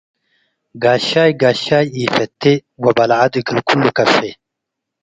ጋሻይ 0.83 1.31
ጋሻይ 1.41 1.85
ኢፈቴ 2.01 2.41
ወበዐል 2.83 3.11
ዐድ 3.19 3.33
እግል 3.39 3.59
ክሉ 3.67 3.83
ከፌ። 3.95 4.15